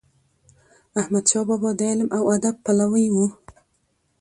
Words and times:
احمد 0.99 1.25
شاه 1.31 1.45
بابا 1.49 1.69
د 1.77 1.81
علم 1.91 2.09
او 2.17 2.23
ادب 2.35 2.55
پلوی 2.65 3.05
و. 3.13 3.17